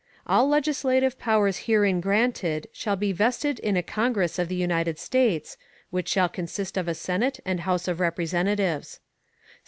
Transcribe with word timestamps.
All 0.25 0.47
legislative 0.49 1.19
Powers 1.19 1.65
herein 1.67 2.01
granted 2.01 2.65
shall 2.73 2.95
be 2.95 3.11
vested 3.11 3.59
in 3.59 3.77
a 3.77 3.83
Congress 3.83 4.39
of 4.39 4.47
the 4.47 4.55
United 4.55 4.97
States, 4.97 5.57
which 5.91 6.07
shall 6.07 6.27
consist 6.27 6.75
of 6.75 6.87
a 6.87 6.95
Senate 6.95 7.39
and 7.45 7.59
House 7.59 7.87
of 7.87 7.99
Representatives. 7.99 8.99